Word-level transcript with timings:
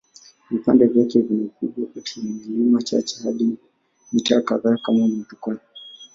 Vipande 0.51 0.85
vyake 0.87 1.21
vina 1.21 1.43
ukubwa 1.45 1.85
kati 1.93 2.19
ya 2.19 2.25
milimita 2.25 2.81
chache 2.81 3.23
hadi 3.23 3.57
mita 4.13 4.41
kadhaa 4.41 4.77
kama 4.83 5.07
motokaa. 5.07 5.59